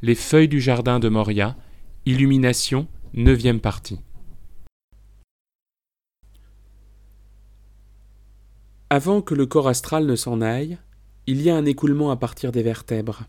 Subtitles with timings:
[0.00, 1.56] les feuilles du jardin de Moria,
[2.06, 3.98] Illumination, neuvième partie.
[8.90, 10.78] Avant que le corps astral ne s'en aille,
[11.26, 13.24] il y a un écoulement à partir des vertèbres.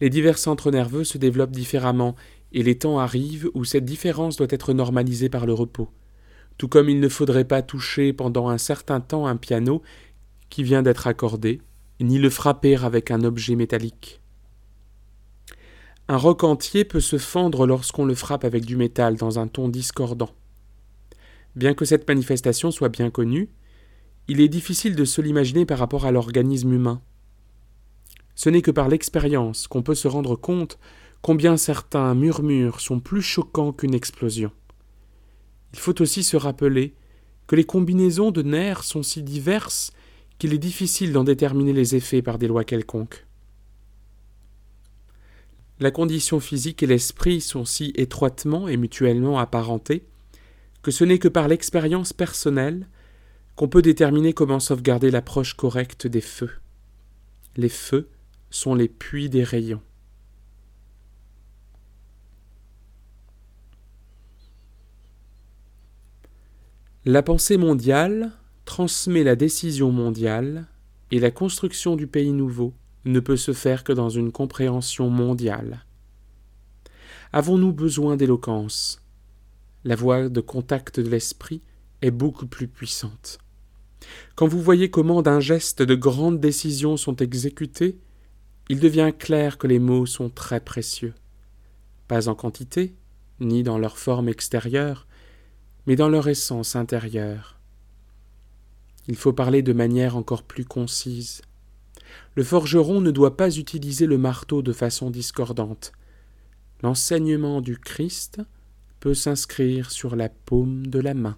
[0.00, 2.16] Les divers centres nerveux se développent différemment
[2.52, 5.90] et les temps arrivent où cette différence doit être normalisée par le repos,
[6.56, 9.82] tout comme il ne faudrait pas toucher pendant un certain temps un piano
[10.48, 11.60] qui vient d'être accordé,
[12.00, 14.21] ni le frapper avec un objet métallique.
[16.08, 19.68] Un roc entier peut se fendre lorsqu'on le frappe avec du métal dans un ton
[19.68, 20.30] discordant.
[21.54, 23.50] Bien que cette manifestation soit bien connue,
[24.26, 27.00] il est difficile de se l'imaginer par rapport à l'organisme humain.
[28.34, 30.78] Ce n'est que par l'expérience qu'on peut se rendre compte
[31.20, 34.50] combien certains murmures sont plus choquants qu'une explosion.
[35.72, 36.94] Il faut aussi se rappeler
[37.46, 39.92] que les combinaisons de nerfs sont si diverses
[40.38, 43.26] qu'il est difficile d'en déterminer les effets par des lois quelconques
[45.82, 50.06] la condition physique et l'esprit sont si étroitement et mutuellement apparentés
[50.80, 52.86] que ce n'est que par l'expérience personnelle
[53.56, 56.52] qu'on peut déterminer comment sauvegarder l'approche correcte des feux.
[57.56, 58.08] Les feux
[58.50, 59.82] sont les puits des rayons.
[67.04, 68.30] La pensée mondiale
[68.64, 70.68] transmet la décision mondiale
[71.10, 72.72] et la construction du pays nouveau
[73.04, 75.84] ne peut se faire que dans une compréhension mondiale.
[77.32, 79.00] Avons-nous besoin d'éloquence?
[79.84, 81.62] La voie de contact de l'esprit
[82.02, 83.38] est beaucoup plus puissante.
[84.34, 87.98] Quand vous voyez comment d'un geste de grandes décisions sont exécutées,
[88.68, 91.14] il devient clair que les mots sont très précieux,
[92.08, 92.94] pas en quantité,
[93.40, 95.06] ni dans leur forme extérieure,
[95.86, 97.58] mais dans leur essence intérieure.
[99.08, 101.42] Il faut parler de manière encore plus concise.
[102.34, 105.92] Le forgeron ne doit pas utiliser le marteau de façon discordante.
[106.82, 108.40] L'enseignement du Christ
[109.00, 111.36] peut s'inscrire sur la paume de la main.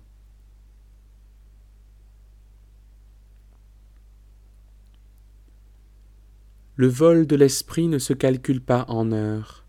[6.76, 9.64] Le vol de l'esprit ne se calcule pas en heures.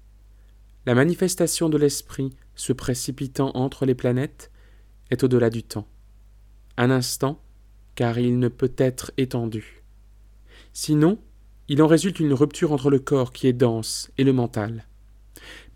[0.88, 4.52] La manifestation de l'esprit se précipitant entre les planètes
[5.12, 5.88] est au-delà du temps.
[6.78, 7.42] Un instant,
[7.96, 9.85] car il ne peut être étendu.
[10.78, 11.18] Sinon,
[11.70, 14.86] il en résulte une rupture entre le corps qui est dense et le mental.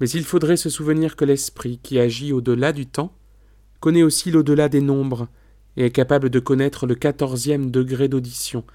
[0.02, 3.16] Mais il faudrait se souvenir que l'esprit qui agit au-delà du temps
[3.80, 5.30] connaît aussi l'au-delà des nombres
[5.78, 8.66] et est capable de connaître le quatorzième degré d'audition,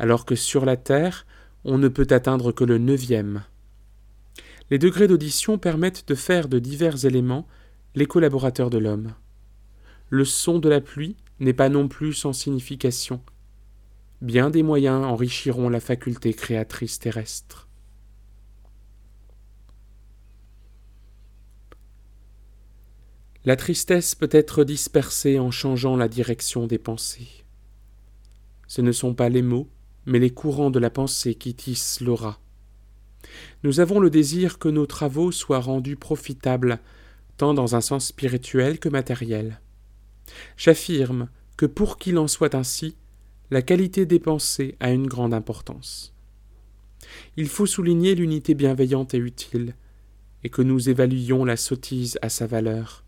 [0.00, 1.24] alors que sur la Terre
[1.62, 3.44] on ne peut atteindre que le neuvième.
[4.70, 7.46] Les degrés d'audition permettent de faire de divers éléments
[7.94, 9.14] les collaborateurs de l'homme.
[10.08, 13.22] Le son de la pluie n'est pas non plus sans signification,
[14.20, 17.68] bien des moyens enrichiront la faculté créatrice terrestre.
[23.46, 27.44] La tristesse peut être dispersée en changeant la direction des pensées.
[28.66, 29.70] Ce ne sont pas les mots,
[30.04, 32.38] mais les courants de la pensée qui tissent l'aura.
[33.62, 36.80] Nous avons le désir que nos travaux soient rendus profitables,
[37.38, 39.60] tant dans un sens spirituel que matériel.
[40.58, 42.96] J'affirme que pour qu'il en soit ainsi,
[43.50, 46.14] la qualité des pensées a une grande importance.
[47.36, 49.74] Il faut souligner l'unité bienveillante et utile,
[50.44, 53.04] et que nous évaluions la sottise à sa valeur.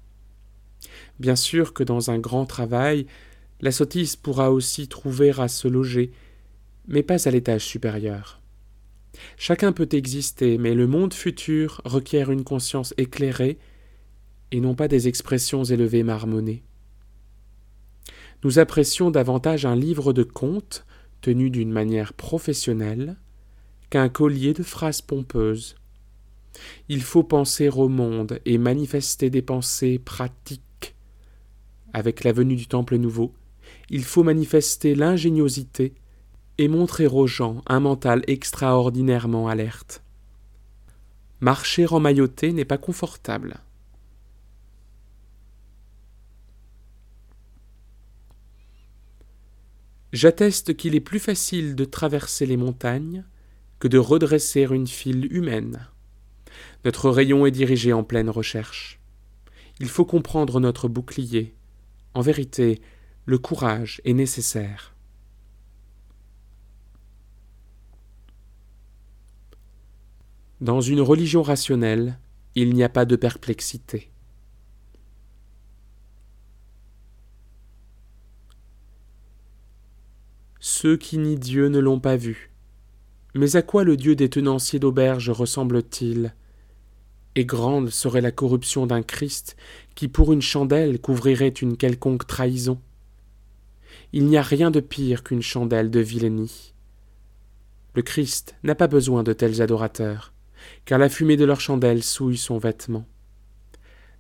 [1.21, 3.07] Bien sûr que dans un grand travail,
[3.61, 6.11] la sottise pourra aussi trouver à se loger,
[6.89, 8.41] mais pas à l'étage supérieur.
[9.37, 13.59] Chacun peut exister, mais le monde futur requiert une conscience éclairée
[14.51, 16.65] et non pas des expressions élevées marmonnées
[18.45, 20.85] nous apprécions davantage un livre de contes
[21.21, 23.17] tenu d'une manière professionnelle
[23.91, 25.77] qu'un collier de phrases pompeuses.
[26.89, 30.95] Il faut penser au monde et manifester des pensées pratiques.
[31.93, 33.33] Avec la venue du Temple nouveau,
[33.91, 35.95] il faut manifester l'ingéniosité
[36.59, 40.03] et montrer aux gens un mental extraordinairement alerte.
[41.41, 43.61] Marcher en mailloté n'est pas confortable.
[50.13, 53.25] J'atteste qu'il est plus facile de traverser les montagnes
[53.79, 55.89] que de redresser une file humaine.
[56.85, 59.01] Notre rayon est dirigé en pleine recherche.
[59.81, 61.55] Il faut comprendre notre bouclier.
[62.13, 62.83] En vérité,
[63.25, 64.95] le courage est nécessaire.
[70.61, 72.19] Dans une religion rationnelle,
[72.55, 74.12] il n'y a pas de perplexité.
[80.83, 82.51] Ceux qui nient Dieu ne l'ont pas vu.
[83.37, 86.35] Mais à quoi le Dieu des tenanciers d'auberge ressemble-t-il?
[87.37, 89.57] Et grande serait la corruption d'un Christ
[89.95, 92.81] qui pour une chandelle couvrirait une quelconque trahison.
[94.13, 96.75] Il n'y a rien de pire qu'une chandelle de vilenie.
[97.95, 100.33] Le Christ n'a pas besoin de tels adorateurs,
[100.85, 103.07] car la fumée de leur chandelle souille son vêtement.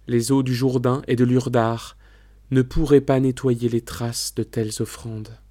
[0.06, 1.96] Les eaux du Jourdain et de l'Urdar
[2.52, 5.41] ne pourraient pas nettoyer les traces de telles offrandes.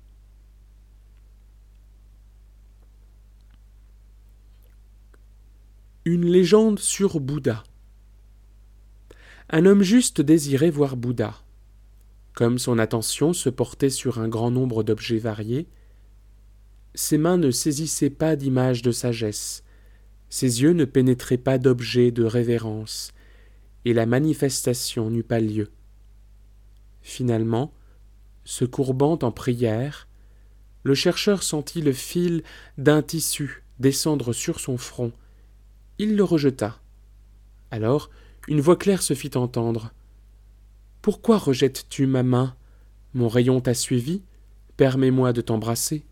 [6.03, 7.63] Une légende sur Bouddha.
[9.51, 11.35] Un homme juste désirait voir Bouddha.
[12.33, 15.67] Comme son attention se portait sur un grand nombre d'objets variés,
[16.95, 19.63] ses mains ne saisissaient pas d'images de sagesse,
[20.29, 23.13] ses yeux ne pénétraient pas d'objets de révérence,
[23.85, 25.69] et la manifestation n'eut pas lieu.
[27.03, 27.75] Finalement,
[28.43, 30.07] se courbant en prière,
[30.81, 32.41] le chercheur sentit le fil
[32.79, 35.11] d'un tissu descendre sur son front
[36.01, 36.81] il le rejeta.
[37.69, 38.09] Alors
[38.47, 39.93] une voix claire se fit entendre.
[41.03, 42.55] Pourquoi rejettes-tu ma main?
[43.13, 44.23] Mon rayon t'a suivi,
[44.77, 46.03] permets-moi de t'embrasser.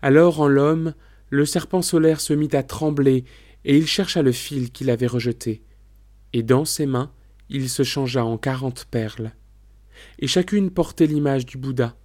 [0.00, 0.94] Alors en l'homme,
[1.28, 3.24] le serpent solaire se mit à trembler,
[3.64, 5.64] et il chercha le fil qu'il avait rejeté.
[6.32, 7.10] Et dans ses mains,
[7.48, 9.32] il se changea en quarante perles.
[10.20, 11.96] Et chacune portait l'image du Bouddha.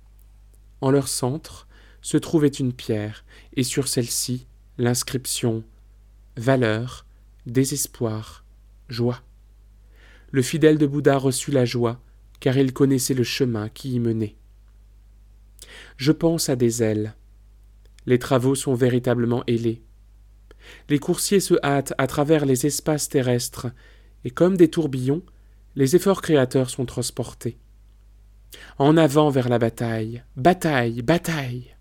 [0.81, 1.68] En leur centre
[2.01, 4.48] se trouvait une pierre, et sur celle-ci
[4.80, 5.63] l'inscription
[6.38, 7.06] valeur,
[7.45, 8.45] désespoir,
[8.89, 9.22] joie.
[10.31, 12.00] Le fidèle de Bouddha reçut la joie,
[12.39, 14.36] car il connaissait le chemin qui y menait.
[15.98, 17.16] Je pense à des ailes.
[18.06, 19.81] Les travaux sont véritablement ailés.
[20.89, 23.68] Les coursiers se hâtent à travers les espaces terrestres,
[24.24, 25.24] et comme des tourbillons,
[25.75, 27.57] les efforts créateurs sont transportés.
[28.78, 31.75] En avant vers la bataille, bataille, bataille.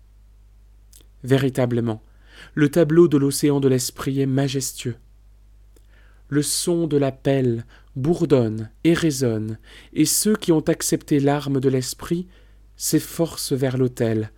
[1.23, 2.01] Véritablement,
[2.53, 4.95] le tableau de l'océan de l'esprit est majestueux.
[6.29, 9.57] Le son de l'appel bourdonne et résonne,
[9.93, 12.27] et ceux qui ont accepté l'arme de l'esprit
[12.75, 14.31] s'efforcent vers l'autel,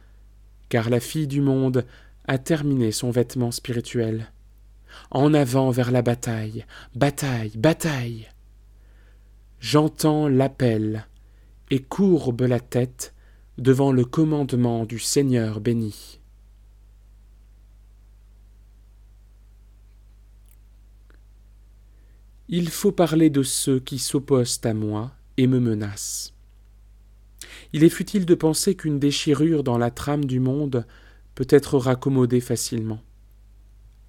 [0.70, 1.86] car la fille du monde
[2.28, 4.32] a terminé son vêtement spirituel.
[5.12, 6.66] En avant vers la bataille,
[6.96, 8.28] bataille, bataille.
[9.60, 11.08] J'entends l'appel
[11.70, 13.14] et courbe la tête
[13.58, 16.19] devant le commandement du Seigneur béni.
[22.52, 26.34] Il faut parler de ceux qui s'opposent à moi et me menacent.
[27.74, 30.88] Il est futile de penser qu'une déchirure dans la trame du monde
[31.36, 33.02] peut être raccommodée facilement.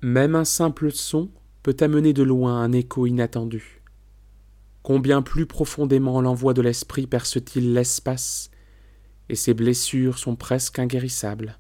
[0.01, 1.29] Même un simple son
[1.63, 3.83] peut amener de loin un écho inattendu.
[4.83, 8.51] Combien plus profondément l'envoi de l'esprit perce-t-il l'espace,
[9.29, 11.59] et ses blessures sont presque inguérissables.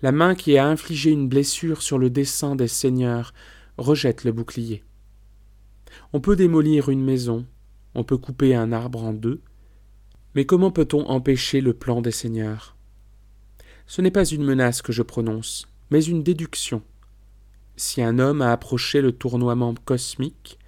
[0.00, 3.34] La main qui a infligé une blessure sur le dessein des seigneurs
[3.78, 4.84] rejette le bouclier.
[6.12, 7.46] On peut démolir une maison,
[7.94, 9.40] on peut couper un arbre en deux,
[10.34, 12.76] mais comment peut-on empêcher le plan des seigneurs?
[13.86, 16.82] Ce n'est pas une menace que je prononce, mais une déduction.
[17.76, 20.58] Si un homme a approché le tournoiement cosmique,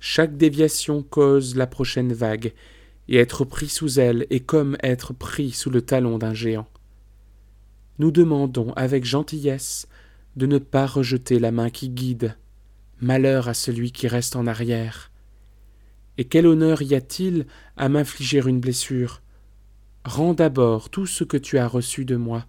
[0.00, 2.52] chaque déviation cause la prochaine vague,
[3.08, 6.68] et être pris sous elle est comme être pris sous le talon d'un géant.
[7.98, 9.88] Nous demandons avec gentillesse
[10.36, 12.36] de ne pas rejeter la main qui guide,
[13.00, 15.10] Malheur à celui qui reste en arrière.
[16.16, 19.22] Et quel honneur y a-t-il à m'infliger une blessure?
[20.04, 22.46] Rends d'abord tout ce que tu as reçu de moi,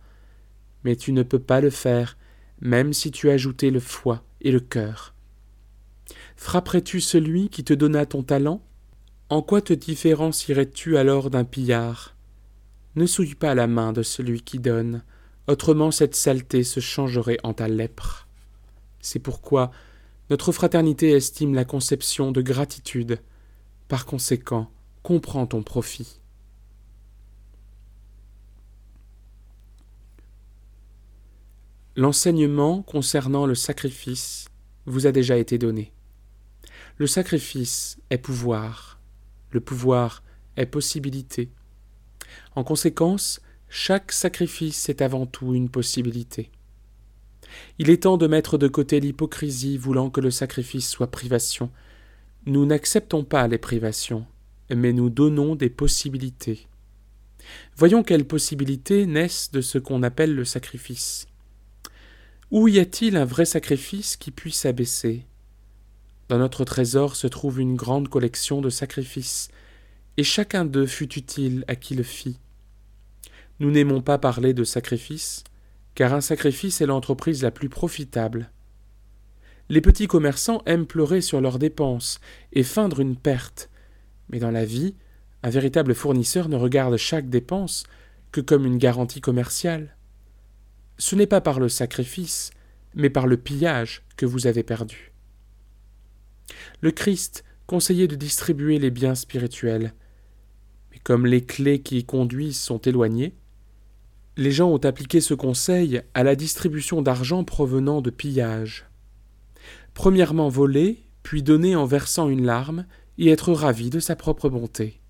[0.83, 2.17] mais tu ne peux pas le faire,
[2.61, 5.13] même si tu ajoutais le foie et le cœur.
[6.35, 8.61] Frapperais-tu celui qui te donna ton talent?
[9.29, 12.15] En quoi te différencierais-tu alors d'un pillard?
[12.95, 15.03] Ne souille pas la main de celui qui donne,
[15.47, 18.27] autrement cette saleté se changerait en ta lèpre.
[18.99, 19.71] C'est pourquoi
[20.29, 23.19] notre fraternité estime la conception de gratitude.
[23.87, 24.69] Par conséquent,
[25.01, 26.19] comprends ton profit.
[31.95, 34.45] L'enseignement concernant le sacrifice
[34.85, 35.91] vous a déjà été donné.
[36.97, 38.99] Le sacrifice est pouvoir,
[39.49, 40.23] le pouvoir
[40.57, 41.49] est possibilité.
[42.55, 46.51] En conséquence, chaque sacrifice est avant tout une possibilité.
[47.77, 51.71] Il est temps de mettre de côté l'hypocrisie voulant que le sacrifice soit privation.
[52.45, 54.25] Nous n'acceptons pas les privations,
[54.69, 56.67] mais nous donnons des possibilités.
[57.75, 61.27] Voyons quelles possibilités naissent de ce qu'on appelle le sacrifice.
[62.51, 65.25] Où y a-t-il un vrai sacrifice qui puisse abaisser?
[66.29, 69.49] Dans notre trésor se trouve une grande collection de sacrifices,
[70.17, 72.37] et chacun d'eux fut utile à qui le fit.
[73.59, 75.43] Nous n'aimons pas parler de sacrifice,
[75.99, 78.51] car un sacrifice est l'entreprise la plus profitable.
[79.67, 82.21] Les petits commerçants aiment pleurer sur leurs dépenses
[82.53, 83.69] et feindre une perte,
[84.29, 84.95] mais dans la vie,
[85.43, 87.83] un véritable fournisseur ne regarde chaque dépense
[88.31, 89.97] que comme une garantie commerciale.
[90.97, 92.51] Ce n'est pas par le sacrifice,
[92.95, 95.11] mais par le pillage que vous avez perdu.
[96.79, 99.93] Le Christ conseillait de distribuer les biens spirituels,
[100.93, 103.35] mais comme les clés qui y conduisent sont éloignées,
[104.37, 108.85] les gens ont appliqué ce conseil à la distribution d'argent provenant de pillage.
[109.93, 112.85] Premièrement voler, puis donner en versant une larme,
[113.17, 115.01] et être ravi de sa propre bonté.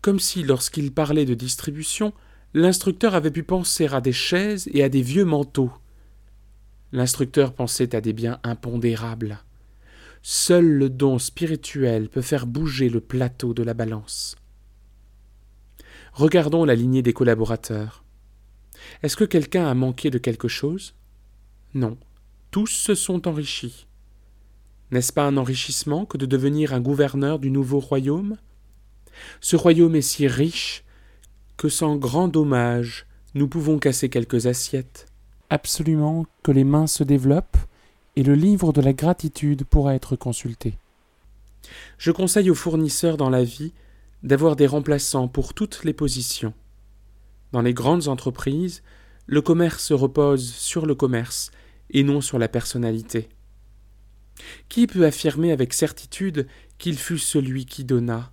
[0.00, 2.12] Comme si, lorsqu'il parlait de distribution,
[2.54, 5.72] l'instructeur avait pu penser à des chaises et à des vieux manteaux.
[6.92, 9.42] L'instructeur pensait à des biens impondérables.
[10.22, 14.36] Seul le don spirituel peut faire bouger le plateau de la balance.
[16.12, 18.04] Regardons la lignée des collaborateurs.
[19.02, 20.94] Est-ce que quelqu'un a manqué de quelque chose?
[21.74, 21.96] Non,
[22.50, 23.86] tous se sont enrichis.
[24.90, 28.36] N'est-ce pas un enrichissement que de devenir un gouverneur du nouveau royaume?
[29.40, 30.84] Ce royaume est si riche
[31.56, 35.06] que sans grand dommage nous pouvons casser quelques assiettes.
[35.50, 37.56] Absolument que les mains se développent
[38.16, 40.74] et le livre de la gratitude pourra être consulté.
[41.98, 43.72] Je conseille aux fournisseurs dans la vie
[44.22, 46.52] d'avoir des remplaçants pour toutes les positions.
[47.52, 48.82] Dans les grandes entreprises,
[49.26, 51.50] le commerce repose sur le commerce
[51.90, 53.28] et non sur la personnalité.
[54.68, 56.46] Qui peut affirmer avec certitude
[56.78, 58.32] qu'il fut celui qui donna?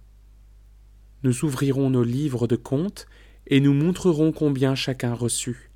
[1.23, 3.07] Nous ouvrirons nos livres de comptes
[3.47, 5.71] et nous montrerons combien chacun reçut.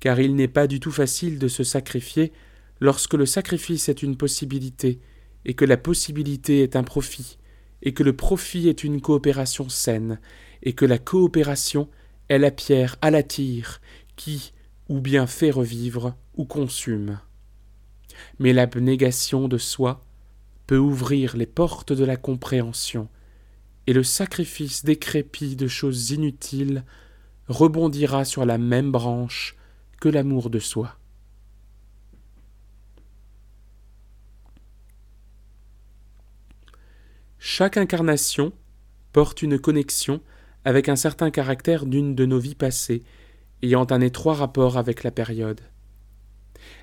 [0.00, 2.32] Car il n'est pas du tout facile de se sacrifier
[2.80, 5.00] lorsque le sacrifice est une possibilité,
[5.44, 7.38] et que la possibilité est un profit,
[7.82, 10.20] et que le profit est une coopération saine,
[10.62, 11.88] et que la coopération
[12.28, 13.80] est la pierre à la tire
[14.16, 14.52] qui,
[14.88, 17.18] ou bien fait revivre, ou consume
[18.38, 20.00] mais l'abnégation de soi
[20.66, 23.08] peut ouvrir les portes de la compréhension,
[23.86, 26.84] et le sacrifice décrépit de choses inutiles
[27.48, 29.56] rebondira sur la même branche
[30.00, 30.98] que l'amour de soi.
[37.38, 38.52] Chaque incarnation
[39.12, 40.20] porte une connexion
[40.66, 43.04] avec un certain caractère d'une de nos vies passées,
[43.62, 45.60] ayant un étroit rapport avec la période.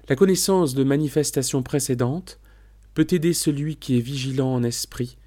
[0.08, 2.40] La connaissance de manifestations précédentes
[2.94, 5.18] peut aider celui qui est vigilant en esprit,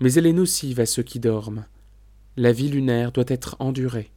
[0.00, 1.64] mais elle est nocive à ceux qui dorment.
[2.36, 4.10] La vie lunaire doit être endurée.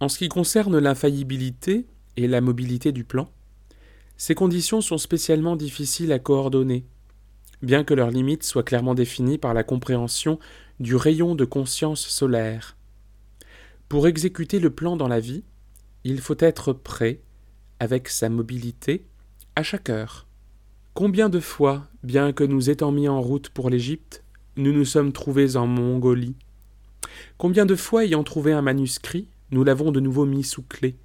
[0.00, 1.86] En ce qui concerne l'infaillibilité
[2.16, 3.30] et la mobilité du plan,
[4.16, 6.88] ces conditions sont spécialement difficiles à coordonner,
[7.62, 10.38] bien que leurs limites soient clairement définies par la compréhension
[10.80, 12.76] du rayon de conscience solaire.
[13.88, 15.44] Pour exécuter le plan dans la vie,
[16.04, 17.20] il faut être prêt,
[17.80, 19.06] avec sa mobilité,
[19.56, 20.26] à chaque heure.
[20.94, 24.24] Combien de fois, bien que nous étant mis en route pour l'Égypte,
[24.56, 26.36] nous nous sommes trouvés en Mongolie?
[27.36, 30.96] Combien de fois, ayant trouvé un manuscrit, nous l'avons de nouveau mis sous clé?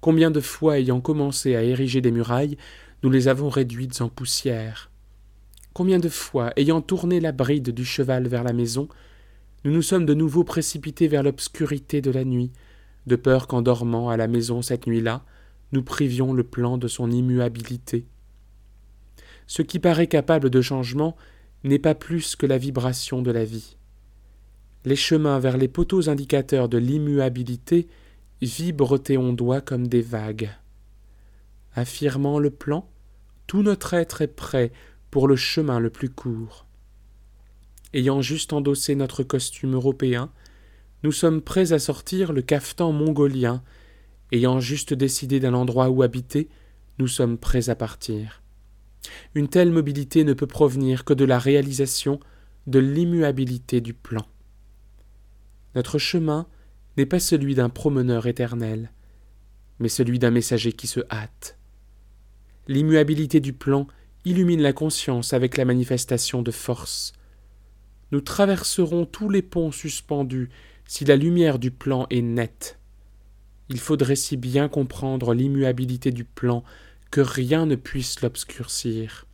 [0.00, 2.56] Combien de fois, ayant commencé à ériger des murailles,
[3.02, 4.90] nous les avons réduites en poussière?
[5.78, 8.88] Combien de fois, ayant tourné la bride du cheval vers la maison,
[9.62, 12.50] nous nous sommes de nouveau précipités vers l'obscurité de la nuit,
[13.06, 15.24] de peur qu'en dormant à la maison cette nuit-là,
[15.70, 18.06] nous privions le plan de son immuabilité.
[19.46, 21.14] Ce qui paraît capable de changement
[21.62, 23.76] n'est pas plus que la vibration de la vie.
[24.84, 27.86] Les chemins vers les poteaux indicateurs de l'immuabilité
[28.42, 30.50] vibrent et ondoient comme des vagues.
[31.76, 32.90] Affirmant le plan,
[33.46, 34.72] tout notre être est prêt
[35.10, 36.66] pour le chemin le plus court.
[37.94, 40.30] Ayant juste endossé notre costume européen,
[41.02, 43.62] nous sommes prêts à sortir le cafetan mongolien.
[44.32, 46.48] Ayant juste décidé d'un endroit où habiter,
[46.98, 48.42] nous sommes prêts à partir.
[49.34, 52.20] Une telle mobilité ne peut provenir que de la réalisation
[52.66, 54.26] de l'immuabilité du plan.
[55.74, 56.46] Notre chemin
[56.96, 58.90] n'est pas celui d'un promeneur éternel,
[59.78, 61.56] mais celui d'un messager qui se hâte.
[62.66, 63.86] L'immuabilité du plan
[64.28, 67.14] illumine la conscience avec la manifestation de force,
[68.12, 70.50] nous traverserons tous les ponts suspendus
[70.84, 72.78] si la lumière du plan est nette.
[73.70, 76.64] il faudrait si bien comprendre l'immuabilité du plan
[77.10, 79.26] que rien ne puisse l'obscurcir.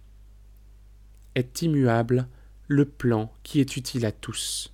[1.36, 2.26] Est immuable
[2.66, 4.72] le plan qui est utile à tous.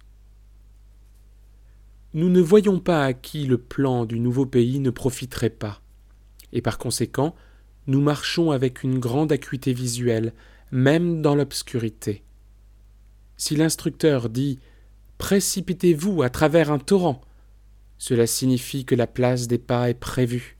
[2.15, 5.83] Nous ne voyons pas à qui le plan du nouveau pays ne profiterait pas,
[6.53, 7.35] et par conséquent,
[7.91, 10.33] nous marchons avec une grande acuité visuelle,
[10.71, 12.23] même dans l'obscurité.
[13.37, 14.61] Si l'instructeur dit
[15.19, 17.21] Précipitez-vous à travers un torrent,
[17.99, 20.57] cela signifie que la place des pas est prévue,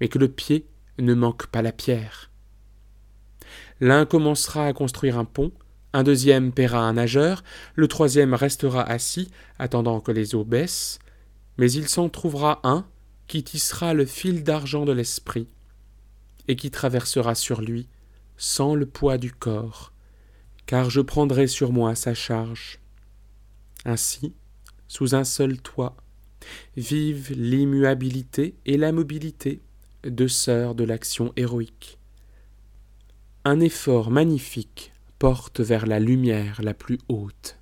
[0.00, 0.66] mais que le pied
[1.00, 2.30] ne manque pas la pierre.
[3.80, 5.50] L'un commencera à construire un pont,
[5.92, 7.42] un deuxième paiera un nageur,
[7.74, 11.00] le troisième restera assis, attendant que les eaux baissent,
[11.56, 12.86] mais il s'en trouvera un
[13.26, 15.48] qui tissera le fil d'argent de l'esprit,
[16.48, 17.88] et qui traversera sur lui,
[18.36, 19.92] sans le poids du corps,
[20.66, 22.78] car je prendrai sur moi sa charge.
[23.84, 24.34] Ainsi,
[24.88, 25.96] sous un seul toit,
[26.76, 29.60] vivent l'immuabilité et la mobilité,
[30.04, 31.98] deux sœurs de l'action héroïque.
[33.44, 37.57] Un effort magnifique porte vers la lumière la plus haute.